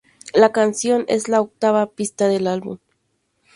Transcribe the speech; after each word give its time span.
La 0.33 0.51
canción 0.51 1.05
es 1.07 1.27
la 1.27 1.41
octava 1.41 1.85
pista 1.91 2.27
del 2.27 2.47
álbum. 2.47 2.79